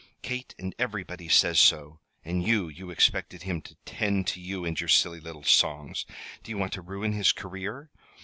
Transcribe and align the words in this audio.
Kate 0.23 0.55
and 0.57 0.73
everybody 0.79 1.29
says 1.29 1.59
so. 1.59 1.99
And 2.25 2.41
you 2.41 2.67
you 2.69 2.89
expected 2.89 3.43
him 3.43 3.61
to 3.61 3.75
tend 3.85 4.25
to 4.29 4.41
you 4.41 4.65
and 4.65 4.81
your 4.81 4.87
silly 4.89 5.19
little 5.19 5.43
songs. 5.43 6.07
Do 6.41 6.49
you 6.49 6.57
want 6.57 6.73
to 6.73 6.81
ruin 6.81 7.13
his 7.13 7.31
career? 7.31 7.91